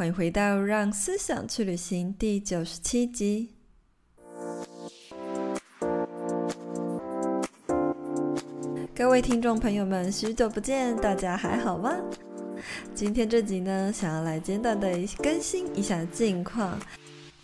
[0.00, 3.50] 欢迎回到《让思想去旅行》第九十七集。
[8.94, 11.94] 各位听众朋友们，许久不见，大家还好吗？
[12.94, 16.78] 今天这集呢，想要来简短的更新一下近况。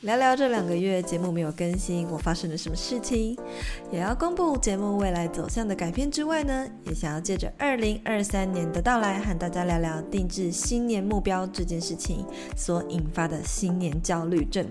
[0.06, 3.36] 聊聊这两个月节目没有更新，我发生了什么事情，
[3.90, 12.24] 也要公布节目未来走向的改变之外呢，也想要借着二零二三年的到来，和大家聊聊定制新年目标这件事情
[12.56, 14.64] 所引发的新年焦虑症，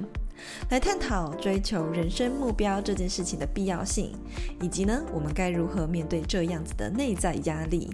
[0.69, 4.13] 来探讨追求人生目标这件事情的必要性，
[4.61, 7.93] 以及呢，我们该如何面对这样子的内在压力。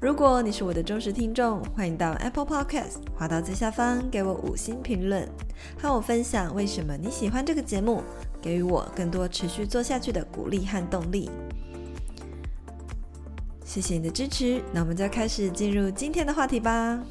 [0.00, 5.28] 如果你是我的忠实听众，欢迎到 Apple Podcast 滑到最下方给我五星评论，
[5.76, 8.04] 和我分享为什么你喜欢这个节目，
[8.40, 11.28] 给予我更多持续做下去的鼓励和动力。
[13.64, 17.02] 谢谢你的支持，那我们就开始进入今天的话题吧。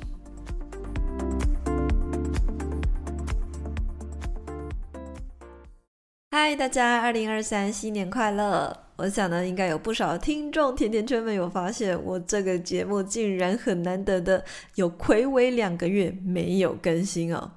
[6.32, 8.87] 嗨，大家，二零二三新年快乐！
[8.98, 17.52] 我想呢，应该有不少听众甜甜圈们有发现，我这个节目竟然很难得的有睽违两个月没有更新哦。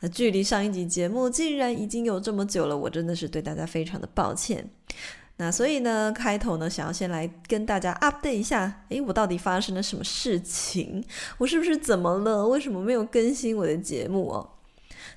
[0.00, 4.68] 那距离上一集节目竟然已经有这么久了，我真的是对大家非常的抱歉。
[5.36, 11.04] 那所以呢，开头呢，想要先来跟大家 update 一下，诶，我到底发生了什么事情？
[11.38, 12.48] 我是不是怎么了？
[12.48, 14.50] 为什么没有更新我的节目哦？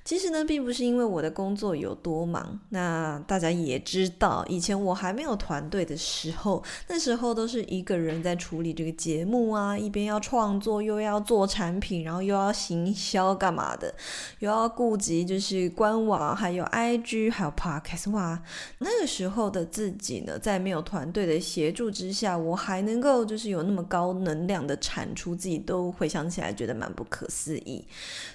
[0.05, 2.59] 其实呢，并不是因为我的工作有多忙。
[2.69, 13.91] 那大家也知道，以前我还没有团队的时候，那时候都是一个人在处理这个节目啊，一边要创作，又要做产品，然后又要行销干嘛的，
[14.37, 18.11] 又要顾及就是官网，还有 IG，还有 Podcast。
[18.11, 18.39] 哇，
[18.77, 27.83] 那个时候的自己呢，在没有团队的协助之下，我还能够就是有那么高能量的产出，自己都回想起来觉得蛮不可思议。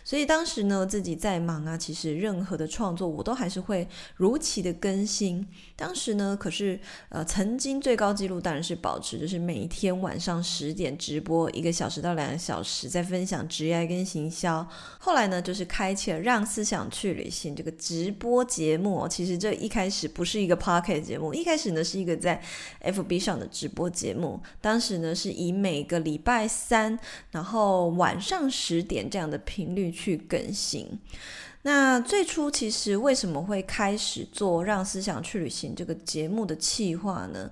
[0.03, 1.60] 所以当时呢，自己在忙。
[1.65, 5.47] 那其实任何的创作我都还是会如期的更新。
[5.77, 14.67] 当时呢，可是呃，曾经最高纪录当然是保持就是每一天晚上十点直播一个小时到两个小时，在分享职业跟行销。
[14.99, 19.07] 后来呢，就是开启了让思想去旅行这个直播节目。
[19.09, 22.43] 其实这一开始不是一个 podcast 节目，一开始呢是一个在
[22.83, 24.41] FB 上的直播节目。
[24.61, 26.99] 当时呢是以每个礼拜三，
[27.31, 30.99] 然后晚上十点这样的频率去更新。
[31.63, 37.51] 那最初其实为什么会开始做《让思想去旅行》这个节目的企划呢？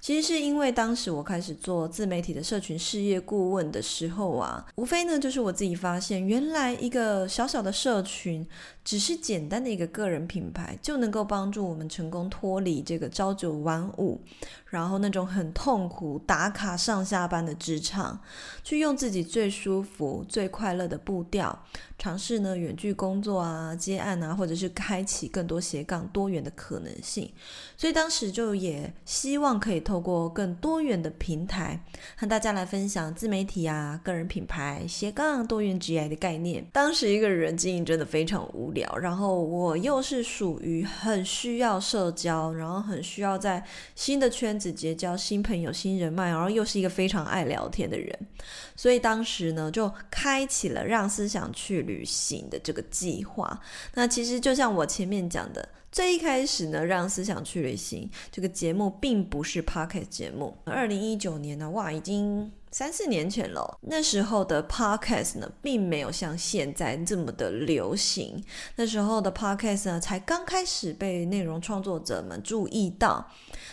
[0.00, 8.46] 其实是因为当时我开始做自媒体的社群事业顾问的时候啊，无非呢就是我自己发现，原来一个小小的社群，
[8.82, 14.18] 只是简单的一个个人品牌，就能够帮助我们成功脱离这个朝九晚五，
[14.64, 18.18] 然后那种很痛苦打卡上下班的职场，
[18.64, 21.66] 去用自己最舒服、最快乐的步调，
[21.98, 27.28] 尝试呢远距工作啊、啊接案啊，或者是开启更多斜杠多元的可能性。
[27.76, 29.80] 所以当时就也希望可以。
[29.80, 31.82] 透过更多元的平台，
[32.14, 36.62] 和大家来分享自媒体啊、个人品牌、斜杠多元职业的概念。
[36.70, 48.16] 当时一个人经营真的非常无聊，然后我又是属于很需要社交，然后很需要在新的圈子结交新朋友、新人脉，然后又是一个非常爱聊天的人，
[48.76, 53.39] 所以当时呢就开启了让思想去旅行的这个计划。
[53.94, 55.68] 那其实就像我前面讲的。
[55.92, 60.56] 最一开始呢，让思想去旅行这个节目并不是 Podcast 节目。
[60.64, 63.76] 二零一九年呢，哇，已经三四年前了。
[63.80, 68.42] 那时候的 Podcast 呢，并没有像现在这么的流行。
[68.76, 73.28] 那时候的 Podcast 呢，才刚开始被内容创作者们注意到。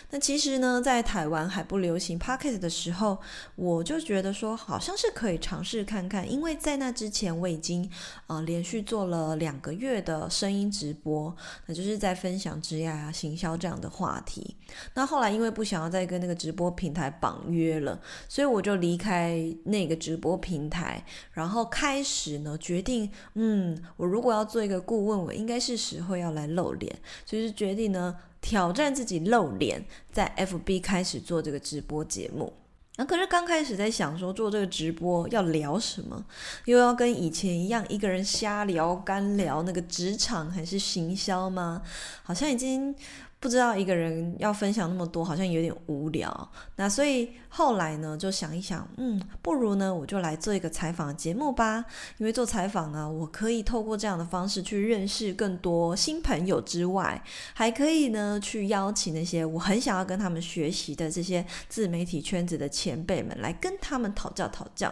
[0.09, 3.19] 那其实呢，在台湾还不流行 Podcast 的时候，
[3.55, 7.89] 我就觉得说，好像是可以尝试看看，因为在那之前我已经
[8.27, 11.35] 呃连续做了两个月的声音直播，
[11.65, 14.55] 那就是在在分享职业啊、行销这样的话题。
[14.93, 21.03] 那后来因为不想要再跟那个直播平台绑约了，所以我就离开那个直播平台，
[21.33, 26.95] 然后开始呢决定，嗯，我如果要做一个顾问，我应该是时候要来露脸，
[27.25, 28.15] 所以就决定呢。
[28.39, 32.53] 挑战自己露脸，在 FB 开始做这个直播节目。
[32.97, 36.25] 那可是刚开始在想说做这个直播要聊什么，
[36.65, 41.81] 又要跟以前一样一个人瞎聊、干聊那个职场还是行销吗？
[42.23, 42.93] 好像已经。
[43.39, 46.51] 不知道一个人要分享那么多，好像有点无聊。
[46.75, 51.85] 那所以后来呢，就想一想，嗯，不如呢，我就来做一个采访节目吧。
[52.17, 57.23] 因为做采访啊，我可以透过这样的方式去认识更多新朋友之外，
[57.53, 64.91] 还可以呢去邀请那些我很想要跟他们学习的这些自媒体圈子的前辈们来跟他们讨教讨教。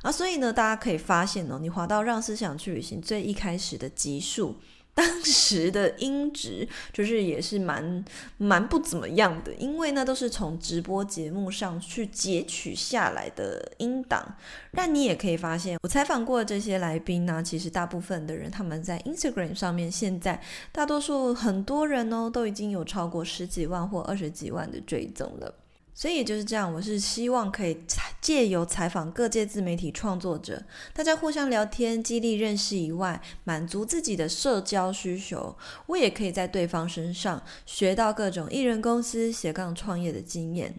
[0.00, 4.56] 啊，所以呢，大家可以发现哦，你滑到让思想去旅行最一开始的集数。
[4.94, 8.04] 当时的音质就是也是蛮
[8.36, 14.36] 蛮不怎么样的，因为呢都是从直播节目上去截取下来的音档。
[14.72, 20.38] 但你也可以发现，我采访过的这些来宾呢，其实大部分的人他们在 Instagram 上面，现在
[20.70, 25.54] 大多数很多人哦都已经有超过十几万或二十几万的追踪了。
[25.94, 27.74] 所以就是这样，我是希望可以
[28.22, 30.64] 借由采访各界自媒体创作者，
[30.94, 35.58] 大家互相聊天、激励认识以外，满足自己的社交需求。
[35.86, 40.76] 我也可以在对方身上学到各种艺人公司斜杠创业的经验。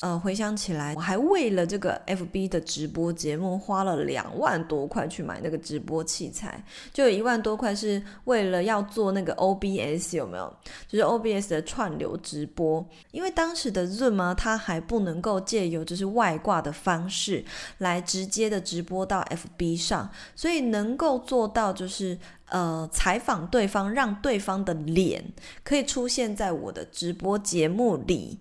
[0.00, 10.56] 呃，回想起来，我还为了这个 FB 的直播节目花了两万多块去买那个直播器材，就有一万多块是为了要做那个 OBS，有没有？
[10.88, 17.44] 就是 OBS 的串流直播，因为当时的 Zoom 啊，它还不能够借由就是外挂的方式
[17.76, 22.18] 来直接的直播到 FB 上，所以能够做到就是
[22.48, 25.22] 呃采访对方，让对方的脸
[25.62, 28.38] 可以出现在我的直播节目里，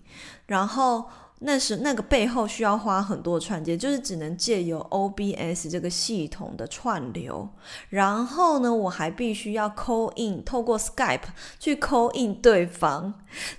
[0.48, 1.04] 然后。
[1.40, 7.48] 那是那个背后需要花很多串接，就是只能借由 OBS 这个系统的串流，
[7.90, 11.22] 然后呢，我还必须要 call in，透过 Skype
[11.58, 13.14] 去 call in 对方，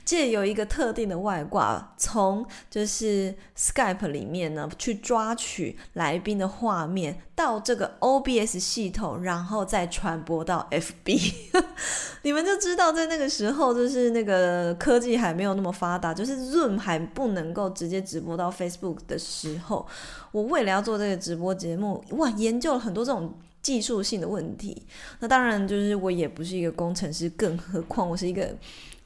[0.05, 11.33] 借由一个特定的外挂，从就是 Skype 里面呢去抓取来宾的画面到这个 OBS 系统，然后再传播到 FB。
[12.23, 19.87] 你们就知道，在那个时候，就是那个科技还没有那么发达，就是 Zoom 还不能够直接直播到 Facebook 的时候，
[20.33, 23.33] 我为了要做这个直播节目，哇，研究了很多这种
[23.63, 24.83] 技术性的问题。
[25.21, 28.55] 那当然，就是我也不是一个工程师，更何况我是一个。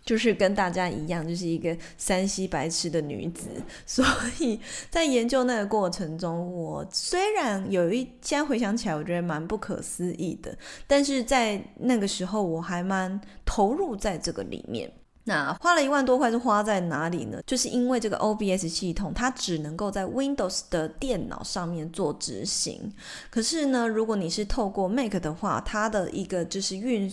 [0.07, 3.49] 就是跟大家一样，就是一个山西白痴的女子，
[3.87, 4.05] 所
[4.39, 10.55] 以在研究那个过程中，我虽然有一，现在回想起来，我觉得蛮不可思议的，
[10.87, 14.93] 但是在那个时候，我还蛮投入在这个里面。
[15.25, 17.41] 那花了一万多块是花在哪里呢？
[17.47, 22.93] 就是因为这个 OBS 系统，它只能够在 Windows 的电脑上面做执行，
[23.31, 27.13] 可是呢，如果你是透过 Mac 的话，它的一个就是运。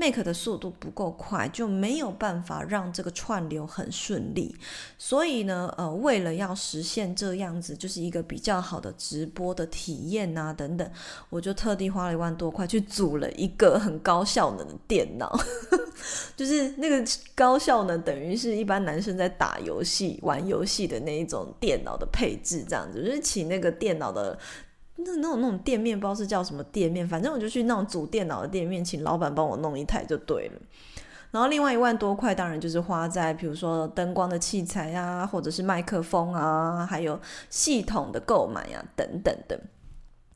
[0.00, 4.54] Mac 的速度不够快，就没有办法让这个串流很顺利。
[4.96, 10.88] 所以呢，呃，为了要实现这样子，就是一个比较好的直播的体验啊，等等，
[11.30, 15.36] 我就特地花了一万多块去组了一个很高效能的电脑，
[16.36, 17.04] 就是那个
[17.34, 24.38] 高效呢等于是一般男生在打游戏、玩游戏的那一种电脑的配置，这样子，就是请那个电脑的。
[25.00, 30.60] 那那种那种店面，不知道是叫什么店面，反正我就去那种组电脑的店面，请老板帮我弄一台就对了。
[31.30, 39.56] 然后另外一万多块，当然就是花在比如说灯光的器材啊，或者是麦克风啊，还有系统的购买啊，等等等。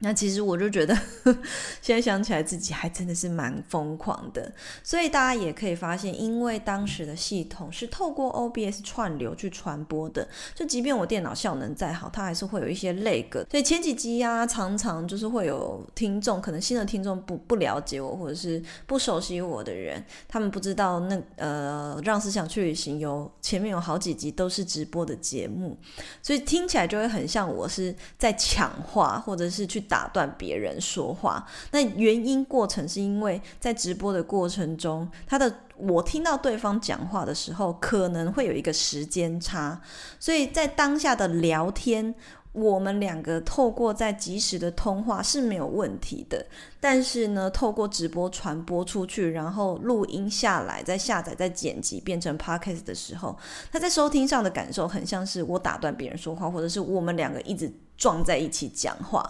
[0.04, 0.92] 那其实我就觉得，
[1.80, 4.52] 现在想起来自己还真的是蛮疯狂的。
[4.82, 10.26] 所以大家也可以发现，因为当时的系统是透过 OBS 串流去传播的，
[10.56, 13.30] 就即便我电脑效能再好，它还是会有一些 lag。
[13.48, 25.78] 所以前几集呀，常常就是会有听众，可能新的听众不不了解我，或者是不熟悉我的人，他们不知道那呃，让思想去旅行有前面有好几集都是直播的节目，
[26.20, 29.80] 所以听起来就会很像我是在抢话，或者是去。
[29.92, 39.82] 打断别人说话，那原因过程是因为在直播的过程中，他的我听到对方讲话的时候，可能会有一个时间差，
[40.18, 42.14] 所以在当下的聊天，
[42.52, 46.46] 我们两个透过在即时的通话是没有问题的。
[46.80, 53.36] 但是呢，透过直播传播出去，然后录音下来，再下载、再剪辑变成 podcast 的时候，
[53.70, 57.70] 他在收听上的感受很像是我打断别人说话，或者是我们两个一直。
[58.02, 59.22] 撞在一起讲话，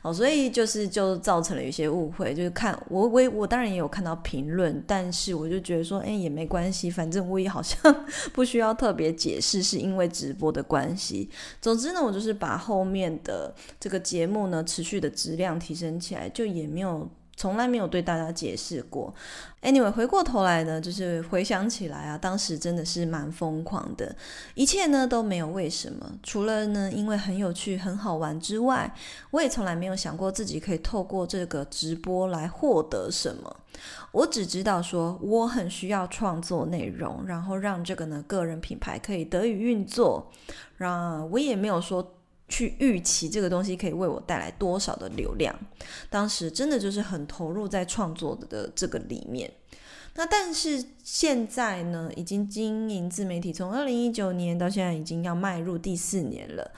[0.00, 2.32] 哦，所以就是就造成了一些误会。
[2.32, 7.76] 就是看我我我当然也有看到评论，但是我就觉得说，哎，也没关系，反正我也好像
[8.32, 11.28] 不需要特别解释，是因为直播的关系。
[11.60, 17.10] 总之呢，我就是把后面的这个节目呢，持续的质量提升起来，就也没有。
[17.36, 19.12] 从来没有对大家解释过。
[19.62, 24.14] Anyway，回过头来呢，就是回想起来啊，当时真的是蛮疯狂的，
[24.54, 28.92] 一切呢都没有为什么，除了呢因为很有趣、很好玩之外，
[29.30, 33.56] 我也从来没有想过自己可以透过这个直播来获得什么。
[34.10, 40.30] 我只知道说我很需要创作内容，然后让这个呢个人品牌可以得以运作。
[40.76, 42.14] 让我也没有说。
[42.52, 45.58] 去预期这个东西可以为我带来多少的流量，
[46.10, 49.50] 当时真的就是很投入在创作的这个里面。
[50.14, 56.70] 那但是现在呢，已经经营自媒体，从二零一九年到现在已经要迈入第四年了。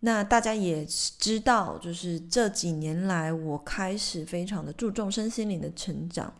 [0.00, 6.34] 那大家也知道，就是这几年来，我开始非常的注重身心灵的成长。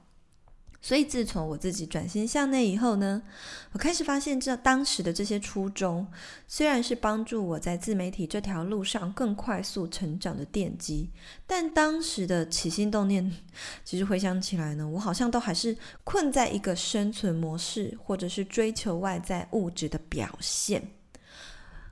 [0.84, 3.22] 所以，自从我自己转心向内以后呢，
[3.70, 6.04] 我开始发现，这当时的这些初衷，
[6.48, 11.08] 虽然是帮助我在自媒体这条路上更快速成长的奠基，
[11.46, 13.32] 但当时的起心动念，
[13.84, 20.82] 其实回想起来呢，我好像都还是困在一个生存模式，或者是追求外在物质的表现。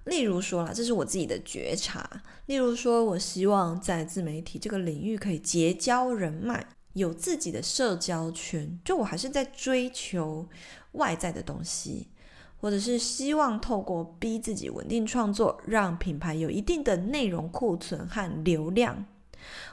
[0.05, 2.23] 例如说啦，这是我自己的觉察。
[2.47, 6.67] 例如说，我希望在自媒体这个领域可以结交人脉。
[6.95, 10.49] 有自己的社交圈，就我还是在追求
[10.93, 12.09] 外在的东西，
[12.61, 19.05] 或者是希望透过逼自己稳定创作，让品牌有一定的内容库存和流量。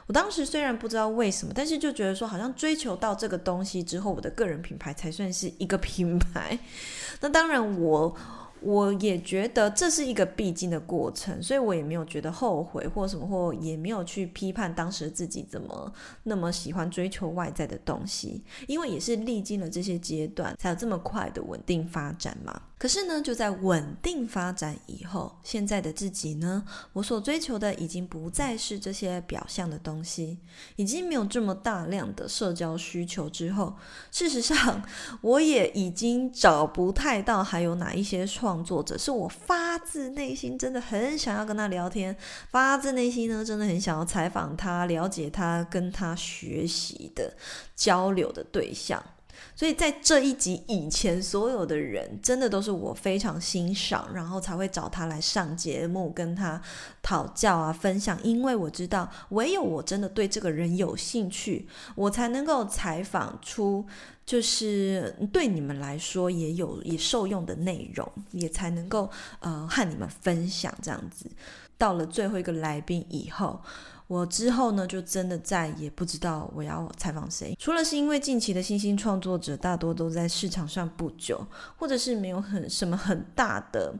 [0.06, 6.58] 我当时虽然不知道为什么，但是就觉得说，好像追求到这个东西之后，我的个人品牌才算是一个品牌。
[7.20, 8.16] 那当然我。
[8.60, 15.92] 我也觉得这是一个必经的过程，所以我也没有觉得后悔或什么，或也没有去批判当时自己怎么
[16.24, 22.60] 那么喜欢追求外在的东西，因为也是历经了这些阶段，才有这么快的稳定发展嘛。
[22.78, 30.38] 可是呢，就在稳定发展以后，现在的自己呢，我所追求的已经不再是这些表象的东西，
[30.76, 33.74] 已经没有这么大量的社交需求之后，
[34.12, 34.80] 事实上，
[35.22, 42.16] 我也已经找不太到还有哪一些创作者是我发自内心真的很想要跟他聊天，
[42.50, 47.36] 发自内心呢，真的很想要采访他、了解他、跟他学习的
[47.74, 49.02] 交流的对象。
[49.54, 56.60] 所以在这一集以前，所有的人真的都是我非常欣赏，然后才会找他来上节目，跟他
[57.02, 58.18] 讨教啊、分享。
[58.22, 63.84] 因为我知道，唯有我真的对这个人有兴趣，我才能够采访出
[64.24, 71.26] 就是对你们来说也有也受用的内容，也才能够呃和你们分享这样子。
[71.76, 73.60] 到了最后一个来宾以后。
[74.08, 81.46] 我之后呢，就真的再也不知道我要采访谁，除了是因为近期的新兴创作者大多都在市场上不久，
[81.76, 83.94] 或者是没有很什么很大的。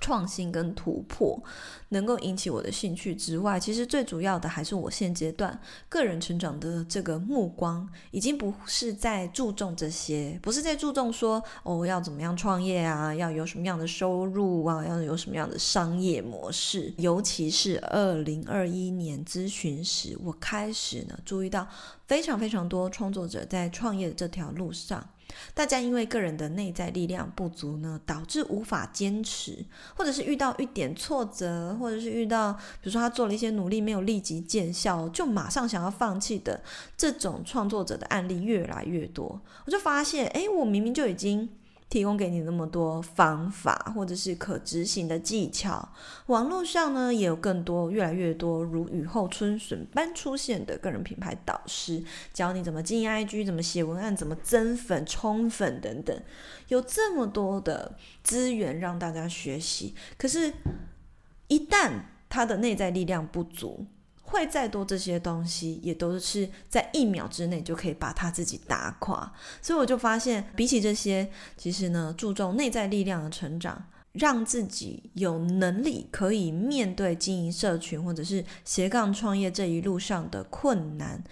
[0.00, 1.40] 创新跟突破
[1.90, 5.58] 能够引起我的兴趣之外，其实最主要的还是我现阶段
[5.88, 16.92] 个人成长的这个目光，已经不是在注重这些，不是在注重说哦要怎么样创业啊，要有什么样的收入啊，要有什么样的商业模式。
[16.96, 21.68] 尤其是二零二一年咨询时，我开始呢注意到
[22.06, 25.06] 非常非常多创作者在创业的这条路上。
[25.54, 29.64] 大家因为个人的内在力量不足呢，导致无法坚持，
[29.96, 36.62] 或者是遇到一点挫折，或者是遇到，比如说他做了一些努力没有立即见效，就马上想要放弃的
[36.96, 39.40] 这种创作者的案例越来越多。
[39.66, 41.48] 我就发现，哎，我明明就已经。
[41.92, 45.86] 提供给你那么多方法，或者是可执行的技巧，
[46.28, 56.18] 网络上呢也有更多、越来越多如雨后春笋般出现的个人品牌导师，教你怎么经营 IG，怎么写文案，怎么增粉、冲粉等等，
[56.68, 59.94] 有这么多的资源让大家学习。
[60.16, 60.50] 可是，
[61.48, 63.84] 一旦他的内在力量不足，
[64.32, 69.30] 会再多这些东西，也都是在一秒之内就可以把他自己打垮。
[69.60, 81.22] 所以我就发现，比起这些，其实呢，注重内在力量的成长，让自己有能力可以面对经营社群或者是斜杠创业这一路上的困难，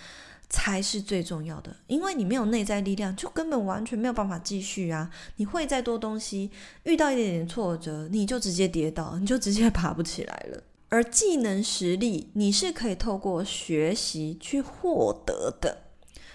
[0.51, 1.75] 才是最重要的。
[1.87, 5.11] 因为你没有内在力量，就根本完全没有办法继续啊！
[5.37, 6.51] 你会再多东西，
[6.85, 10.63] 遇到一点点挫折，你就直接跌倒，你就直接 爬不起来了。
[10.91, 15.85] 而技能实力，你是可以透过学习去获得的，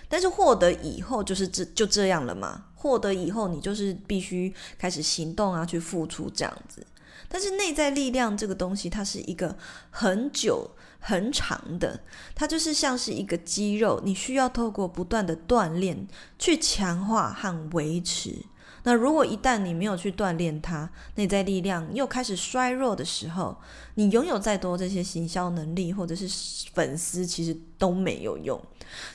[0.10, 2.66] 但是获得以后就是这就这样了嘛？
[2.74, 6.86] 获得以后，你就是必须开始行动啊，去付出这样子。
[7.28, 9.58] 但是内在力量这个东西，它是一个
[9.90, 12.00] 很久很长的，
[12.34, 16.08] 它就是像是一个肌肉，你需要透过不断的锻炼
[16.40, 18.46] 去强化和维持。
[18.86, 23.58] 那如果一旦你没有去锻炼它，内在力量又开始衰弱的时候，
[23.96, 26.28] 你拥有再多这些行销能力或者是
[26.72, 28.62] 粉丝，其实都没有用。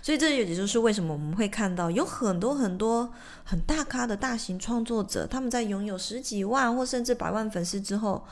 [0.02, 3.10] 所以这也就是为什么我们会看到有很多很多
[3.44, 8.26] 很大咖的大型创作者，他们在拥有十几万或甚至百万粉丝之后，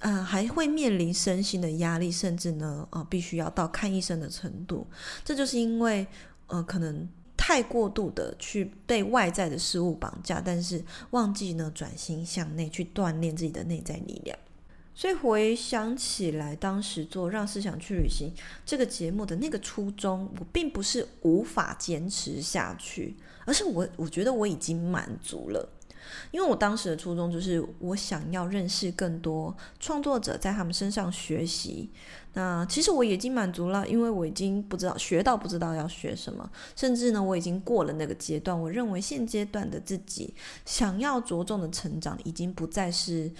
[0.00, 4.86] 呃，还会面临身心的压力，甚至呢，呃，必须要到看医生的程度。
[5.24, 6.06] 这就是因为，
[6.48, 7.08] 呃，可能。
[7.36, 14.36] 太过度的去被外在的事物绑架，但是忘记呢，转心向内去锻炼自己的内在力量。
[14.94, 18.30] 所以回想起来，当时做《让思想去旅行》
[18.64, 23.14] 这个节目的那个初衷，我并不是无法坚持下去，
[23.44, 25.68] 而是我我觉得我已经满足了。
[26.30, 31.90] 因为我当时的初衷就是我想要认识更多创作者，在他们身上学习。
[32.34, 38.60] 那其实我已经满足了，因为我已经不知道学到不知道要学什么，甚至呢，我已经过了那个阶段。
[38.60, 40.34] 我认为现阶段的自己
[40.64, 43.32] 想要着重的成长，已经不再是。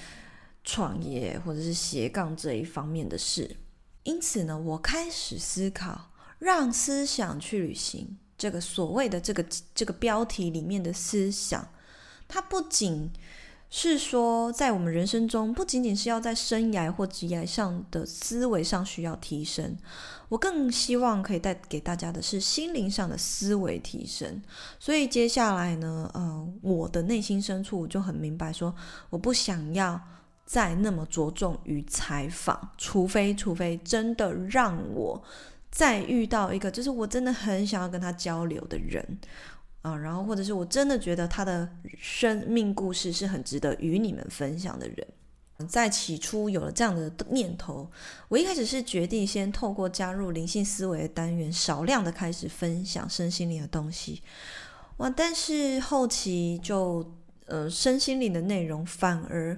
[0.68, 3.56] 创业或者是斜杠这一方面的事，
[4.02, 11.68] 因此呢，我开始思考，让思想去旅行这个所谓的这个这个标题里面的思想，
[12.28, 13.10] 它不仅
[13.70, 19.76] 是说在我们人生中，不仅仅是要在生涯或职业上的思维上需要提升，
[20.28, 24.42] 我更希望可以带给大家的是心灵上的思维提升。
[24.78, 28.74] 所以接下来呢，呃，我的内心深处就很明白说，
[29.10, 30.00] 我不想要。
[30.48, 35.20] 再那么着重于采访，除非除非真的让我
[35.72, 39.18] 再遇到一个，就是我真的很想要跟他交流的人
[39.86, 45.06] 啊，然后或者是我真的觉得他的生命故事是很值得与你们分享的人。
[45.68, 47.88] 在起初有了这样的念头，
[48.28, 54.22] 我一开始是决定先透过加入灵性思维的单元，少量的开始分享身心灵的东西。
[54.96, 57.14] 哇，但是后期就
[57.46, 59.56] 呃身心灵的内容反而。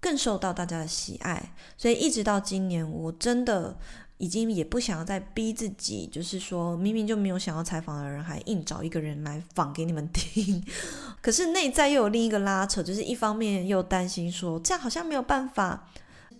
[0.00, 3.74] 更受到大家的喜爱，所以一直到今年，我真的
[4.18, 10.62] 已经也不想要再逼自己，就是说明明就没有想要采访的人，还硬找一个人来访给你们听。
[11.20, 15.88] 可是内在又有另一个拉扯，就是一方面又担心说这样好像没有办法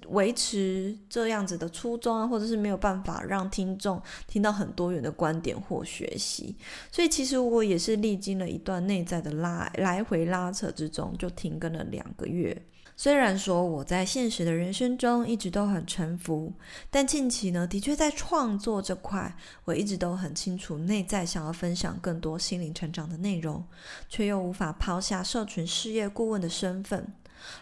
[0.09, 6.55] 维持这样子的初衷啊，或者是没有办法让听众听到很多元的观点或学习。
[6.93, 12.63] 所以其实我也是历经了一段内在的拉来回拉扯之中，就停更了两个月。
[12.97, 16.53] 虽然说我在现实的人生中一直都很沉浮，
[16.91, 23.65] 但近期呢，的确在创作这块，我一直都很清楚内在想要分享更多心灵成长的内容，
[24.09, 27.13] 却又无法抛下社群事业顾问的身份，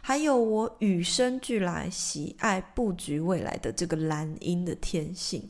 [0.02, 5.48] 还有我与生俱来喜爱布局未来的这个蓝鹰的天性。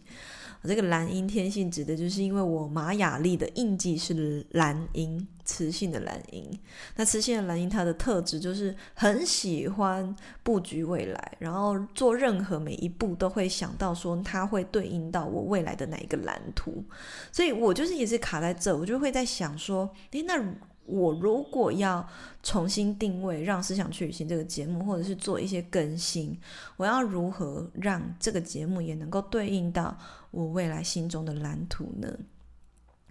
[0.68, 6.58] 这个蓝鹰天性指的就是因为我玛雅历的印记是蓝鹰，磁性的蓝鹰。
[6.96, 16.84] 那磁性的蓝鹰它的特质就是很喜欢布局未来，然后做任何每一步都会想到说它会对应到我未来的哪一个蓝图。
[17.30, 20.42] 所以我就是也是卡在这，我就会在想说，诶，那。
[20.84, 22.06] 我如果要
[22.42, 26.36] 重新定位，让思想去旅行这个节目，或者是做一些更新，
[26.76, 29.96] 我要如何让这个节目也能够对应到
[30.32, 32.12] 我未来心中的蓝图呢？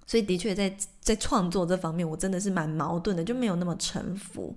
[0.07, 4.53] 所以，的确在在创作这方面，我真的是蛮矛盾的，就没有那么臣服。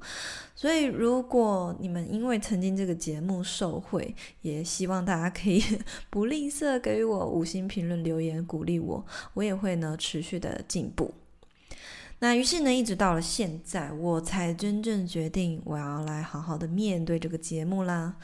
[0.57, 5.62] 所以，如果你们因为曾经这个节目受惠，也希望大家可以
[6.11, 11.14] 不吝啬给予我五星评论、留言鼓励我，我也会呢持续的进步。
[12.18, 18.16] 那于是呢，一直到了现在，我才真正决定我要来好好的面对这个节目啦。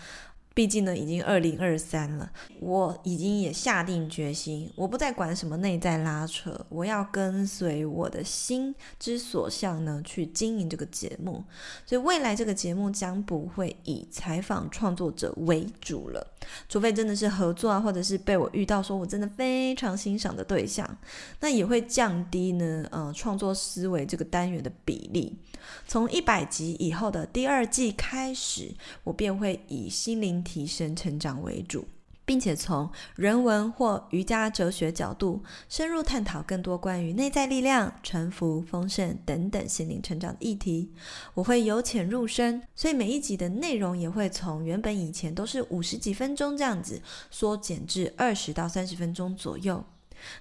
[0.52, 11.44] 毕竟呢，已经二零二三了，我已经也下定决心，我不再管什么内在拉扯，我要跟随我的心之所向呢，去经营这个节目。
[11.86, 16.26] 所以未来这个节目将不会以采访创作者为主了，
[16.68, 20.98] 除非真的是合作啊，或者是被我遇到说我真的非常欣赏的对象，
[21.38, 25.38] 那也会降低呢，呃，创作思维这个单元的比例。
[25.86, 31.86] 从一百集以后的第二季开始，我便会以心灵提升成长为主，
[32.24, 40.92] 并且从人文或瑜伽哲学角度深入探讨更多关于内在力量、沉浮、丰盛等等心灵成长的议题。
[41.34, 49.84] 我会由浅入深，所以每一集的内容也会从原本以前都是五十几分钟这样子，缩减至二十到三十分钟左右。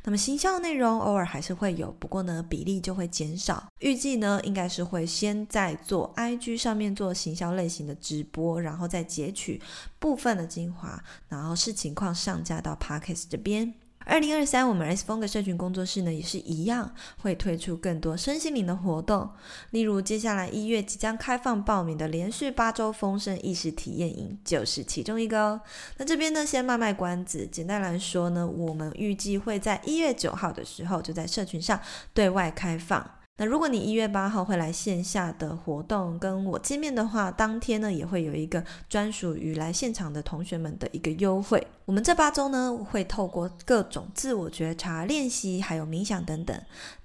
[0.03, 3.67] 那么行销内容偶尔还是会有，不过呢，比例就会减少。
[3.79, 9.61] 预计呢，应该是会先在做 IG 上面做行销类型的直播，然后再截取
[9.99, 13.73] 部分的精华，然后视情况上架到 Podcast 这边。
[14.09, 16.91] 二零二三，我们 S 风格社群工作室呢也是一样，
[17.21, 19.29] 会推出更多身心灵的活动。
[19.69, 25.61] 例如，接下来一月即将开放报名的连续八周丰盛意识体验营就是其中一个哦。
[25.97, 27.47] 那这边呢，先卖卖关子。
[27.51, 31.79] 简单来说呢，我们预计会在一月九号的时候就在社群上
[32.11, 33.11] 对外开放。
[33.37, 41.65] 那如果你一月八号会来线下的活动跟我见面的话，当天呢也会有一个专属于来现场的同学们的一个优惠。
[41.89, 46.55] 我们这八周呢，会透过各种自我觉察练习，还有冥想等等，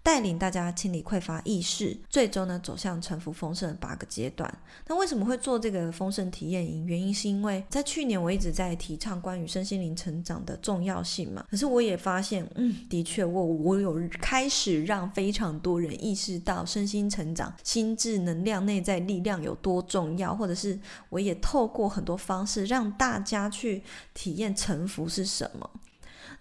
[0.03, 4.59] 带领大家清理匮乏意识，最终呢走向沉浮丰盛的八个阶段。
[4.87, 6.85] 那为什么会做这个丰盛体验营？
[6.85, 11.43] 原因是因为在去年我一直在提倡关于身心灵成长的重要性嘛。
[11.51, 24.74] 可是我也发现，嗯，的确我我有开始让非常多人意识到身心成长、心智能量、内在力量有多重要，或者是我也透过很多方式让大家去体验成。
[24.75, 25.71] 臣服是什么？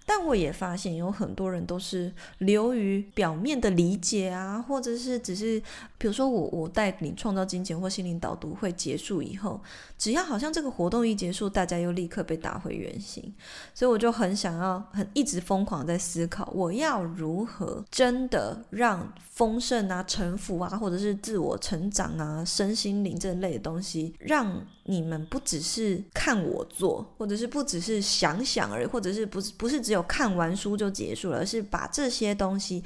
[0.05, 5.61] 但我也发现有很多人都是流于表面的理解啊，或者是只是，
[5.97, 9.61] 比如说我我带领创造金钱或心灵导读会结束以后，
[9.97, 13.33] 只要好像这个活动一结束，大家又立刻被打回原形，
[13.73, 32.83] 所以我就很想要很一直疯狂在思考，我要如何真的让丰盛啊、臣服啊，或者是自我成长啊、身心灵这类的东西，让你们不只是看我做，或者是不只是想想而已，或者是不是不是只有看完书就结束了，而是把这些东西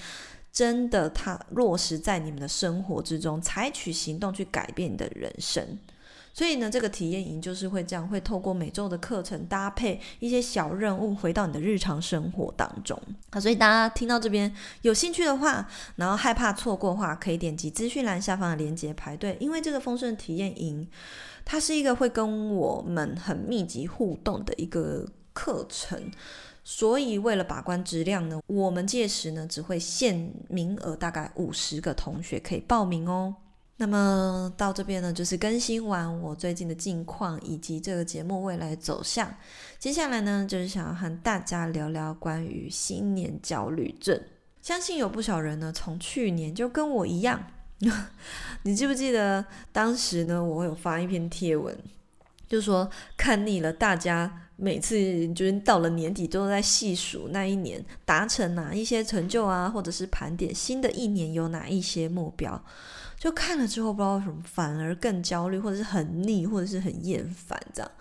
[0.51, 5.77] 真的它落实在你们的生活之中，采取行动去改变你的人生。
[6.37, 13.01] 所以呢，这个体验营就是会这样，会透过每周的课程搭配一些小任务，回到你的日常生活当中。
[13.31, 20.87] 好，所以大家听到这边有兴趣的话，然后害怕错过的话，可以点击资讯栏下方的链接排队，因为这个丰盛体验营。
[21.43, 26.11] 它是一个会跟我们很密集互动的一个课程，
[26.63, 33.33] 所以为了把关质量呢，我们届时呢只会限名额，大概五十个同学可以报名哦。
[33.79, 39.31] 那么到这边呢，就是更新完我最近的近况以及这个节目未来走向。
[39.77, 44.19] 接下来呢，就是想要和大家聊聊关于新年焦虑症。
[44.63, 47.45] 相信有不少人呢，从去年就跟我一样。
[48.63, 50.43] 你记不记得当时呢？
[50.43, 51.77] 我有发一篇贴文，
[52.49, 62.59] 就说看腻了，大家每次就是到了年底都在细数那一年达成哪一些成就啊，或者是盘点新的一年有哪一些目标。
[63.19, 67.91] 就看了之后，不知道什么反而更焦虑，或者是很腻，或者是很厌烦这样。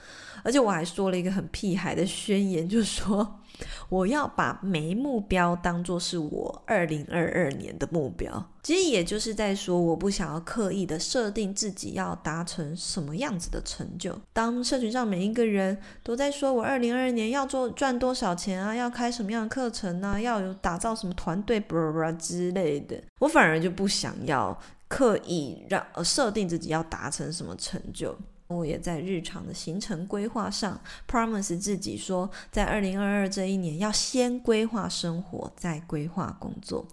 [0.46, 3.40] 而且我还说了一个很屁孩的宣言，就是说。
[3.88, 14.14] 我要把没目标当作是我二零二二年的目标，其实也就是在说，我不想要刻意的设定自己要达成什么样子的成就。
[14.34, 28.14] 当社群上每一个人都在说我二零二二年要做赚多少钱啊，要开什么样的课程啊，要有打造什么团队，巴拉巴拉之类的，我反而就不想要刻意让呃设定自己要达成什么成就。
[28.48, 36.86] 我也在日常的行程规划上，promise 自己说，在二零二二这一年要先规划生活，再规划工作。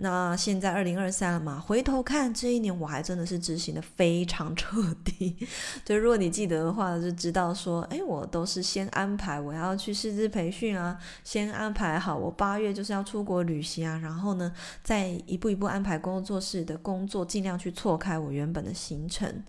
[0.00, 5.36] 那现在二零二三了嘛，回头看这一年，我还真的是执行的非常彻底。
[5.84, 19.42] 就如果你记得的话，就知道说，哎，我都是先安排我要去师资培训啊，先安排好我八月就是要出国旅行啊，然后呢，再一步一步安排工作室的工作，尽量去错开我原本的行程。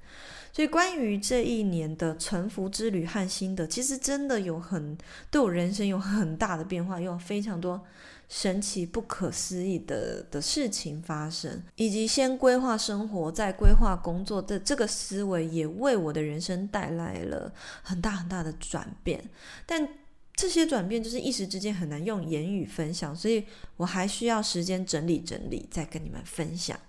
[0.52, 4.98] 所以，关于这一年的沉浮之旅和心得，其实真的有很
[5.30, 7.82] 对我人生有很大的变化，有非常多
[8.28, 19.24] 神奇、不可思议的的事情发生，以及先规划生活再规划工作的这个思维，也为我的人生带来了很大很大的转变。
[19.66, 19.88] 但
[20.36, 23.46] 这些转变就是一时之间很难用言语分享，所以
[23.78, 26.80] 我还需要时间整理整理，再跟你们分享。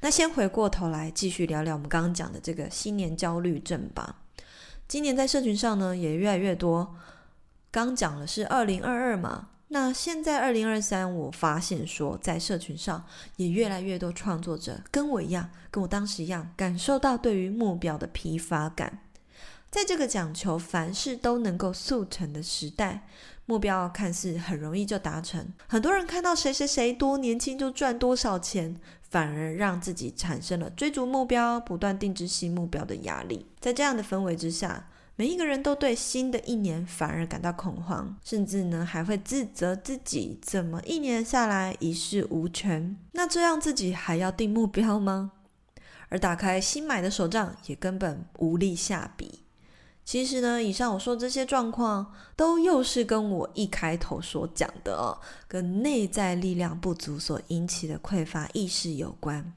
[0.00, 4.16] 那先回过头来继续聊聊我们刚刚讲的这个新年焦虑症吧。
[4.86, 6.96] 今年在社群上呢也越来越多，
[7.70, 13.04] 刚讲的是二零二二嘛，那现在二零二三，我发现说在社群上
[13.36, 19.00] 也越来越多创作者跟我一样，跟我当时一样，感受到对于目标的疲乏感。
[19.70, 23.06] 在这个讲求凡事都能够速成的时代，
[23.50, 28.76] 目标看似很容易就达成，很多人看到谁谁谁多年轻就赚多少钱。
[29.10, 33.44] 反而让自己产生了追逐目标、不断定制新目标的压力。
[33.58, 42.96] 在这样的氛围之下，每一个人都对新的一年反而感到恐慌，甚至呢还会自责自己怎么一年下来一事无成。
[43.10, 45.32] 那这样自己还要定目标吗？
[46.08, 49.40] 而打开新买的手账，也根本无力下笔。
[50.04, 59.52] 其实呢，以上我说这些状况，都又是跟我一开头所讲的哦，跟内在力量不足所引起的匮乏意识有关。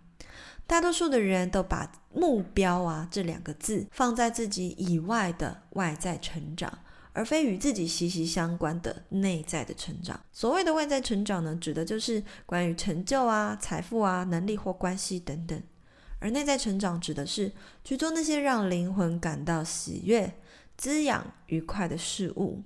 [0.68, 6.80] 大多数的人都把目标啊这两个字放在自己以外的外在成长，
[7.12, 10.20] 而非与自己息息相关的内在的成长。
[10.32, 15.60] 所谓的外在成长呢，指的就是关于成就啊、财富啊、能力或关系等等；
[16.24, 17.52] 而内在成长指的是
[17.84, 20.40] 去做那些让灵魂感到喜悦。
[20.76, 22.64] 滋养愉快的事物，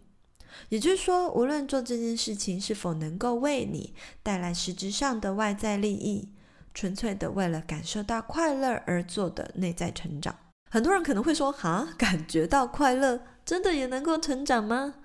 [0.69, 3.93] 也就是说，无论做这件事情是否能够为你
[4.23, 6.29] 带来实质上的外在利益，
[6.73, 10.33] 纯粹的为了感受到快乐而做的内在成长。
[10.69, 14.95] 很多人可能会说：“哈，感觉到快乐，真的也能够成长吗？”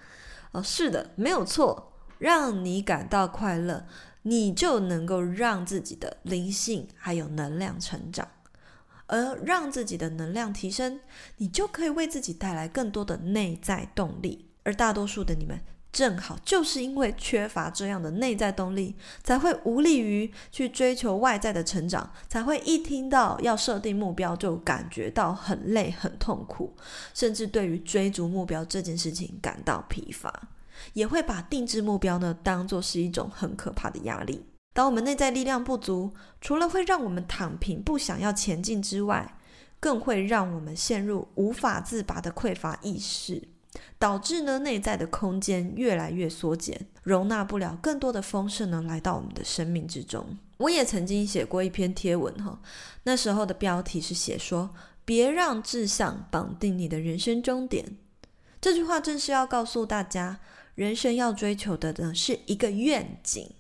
[0.53, 1.95] 哦，是的，没有错。
[2.19, 3.85] 让你感到快乐，
[4.23, 8.29] 你就能够让自己的灵性还有能量成长。
[9.13, 10.99] 而让自己的能量提升，
[11.37, 14.49] 你就可以为自己带来更多的内在动力。
[14.63, 15.61] 而大多数的你们，
[15.93, 26.75] 正好就是因为缺乏这样的内在动力，才会无力于去追求外在的成长，才会一听到要设定目标就感觉到很累、很痛苦，
[27.13, 30.49] 甚至对于追逐目标这件事情感到疲乏，
[30.95, 34.43] 也会把定制目标呢当作是一种很可怕的压力。
[34.73, 39.37] 当我们内在力量不足，除了会让我们躺平不想要前进之外，
[39.79, 43.49] 更会让我们陷入无法自拔的匮乏意识，
[43.99, 50.39] 导致呢内在的空间越来越缩减，容纳不了更多的丰盛呢来到我们的生命之中。
[50.59, 52.61] 我也曾经写过一篇贴文哈，
[53.03, 54.71] 那时候的标题是写说：
[55.05, 57.99] 别让志向绑定你的人生终点。
[58.61, 60.39] 这句话正是要告诉大家，
[60.77, 63.51] 人生要追求的呢是一个愿景。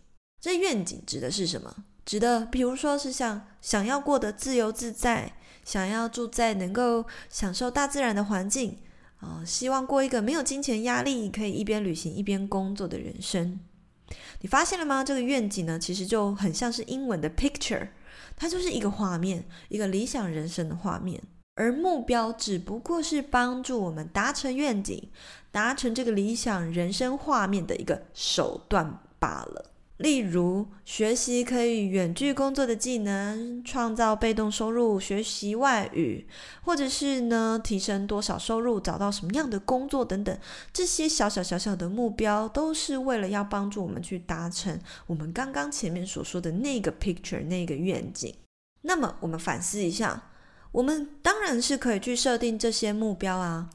[0.43, 1.73] 这愿景指的是什么？
[2.05, 8.79] 指的，比如说是像想要过得自由自在，想要住在能够享受大自然的环境，
[9.21, 13.61] 啊、希望过一个没有金钱压力，可以一边旅行一边工作的人生。
[14.41, 15.05] 你发现了吗？
[15.05, 17.91] 这个愿景呢，其实就很像是英文的 picture，
[18.37, 21.23] 它就是一个画面，一个理想人生的画面。
[21.55, 25.09] 而目标只不过是帮助我们达成愿景、
[25.53, 29.72] 达成这个理想人生画面的一个手段罢了。
[29.99, 36.27] 例如，学习可以远距工作的技能，创造被动收入，学习外语，
[36.63, 40.37] 或者是呢，提升多少收入，找到什么样的工作等等，
[40.73, 48.35] 这些小小小小的目标，都是为了要帮助我们去达成我们刚刚前面所说的那个 picture 那个愿景。
[48.81, 50.31] 那么，我们反思一下，
[50.73, 53.71] 我们当然是可以去设定这些目标啊。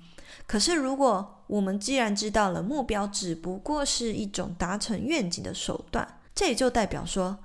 [0.45, 7.37] 可是，如果我们既然知道了目标只不过是一种达成愿景的手段，这也就代表说，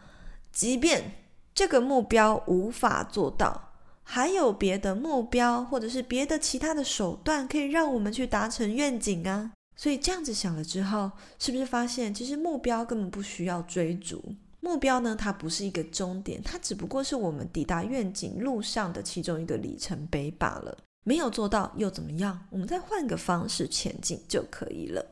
[0.53, 1.25] 即便
[1.55, 3.71] 这个目标无法做到，
[4.03, 9.53] 还有别的目标或者是别的其他的手段可以让我们去达成愿景啊。
[9.75, 14.23] 所以这样子想了之后，是不是发现其实目标根本不需要追逐？
[14.61, 20.77] 目标呢，它不是一个终点，它只不过是我们抵达愿景路上的其中一个里程碑罢了。
[21.05, 22.47] 没有做到又怎么样？
[22.51, 25.05] 我们再换个方式前进就可以了。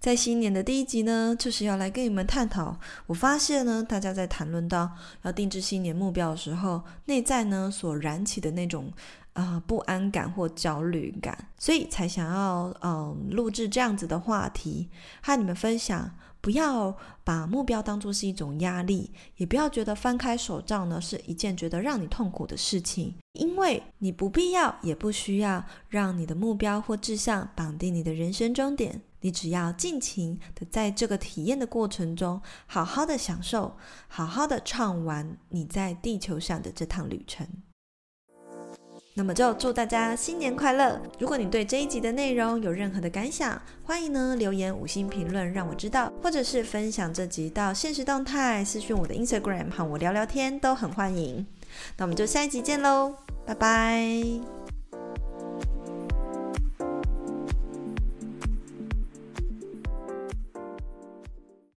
[0.00, 2.78] 在新年的第一集呢，就是要来跟你们探讨。
[3.06, 4.90] 我发现呢，大家在谈论到
[5.22, 8.92] 要定制新年目标的时候，内在呢所燃起的那种
[9.32, 14.88] 啊、不安感或焦虑感，所以才想要嗯、录制这样子的话题，
[15.22, 16.12] 和你们分享。
[16.40, 33.76] 不要把目标当作是一种压力，也不要觉得翻开手账呢是一件觉得让你痛苦的事情，因为你不必要也不需要让你的目标或志向绑定你的人生终点，你只要尽情的在这个体验的过程中，好好的享受，
[34.06, 37.46] 好好的唱完你在地球上的这趟旅程。
[39.14, 41.02] 那么就祝大家新年快乐！
[41.18, 51.44] 如果你对这一集的内容有任何的感想，欢迎呢留言五星评论让我知道，或者是分享这集到现实动态私讯我的 Instagram 和我聊聊天都很欢迎。
[51.96, 53.12] 那我们就下一集见喽，
[53.44, 54.57] 拜拜。